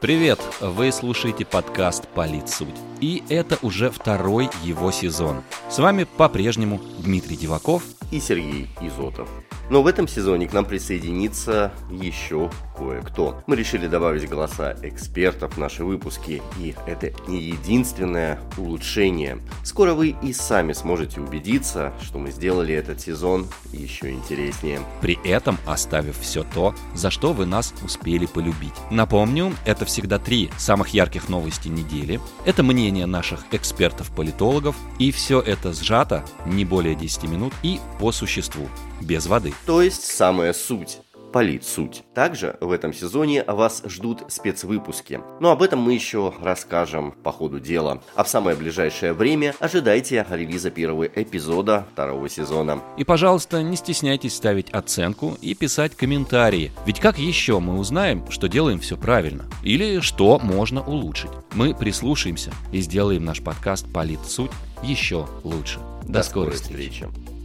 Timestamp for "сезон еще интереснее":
23.00-24.80